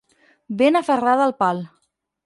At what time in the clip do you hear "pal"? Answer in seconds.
1.45-1.65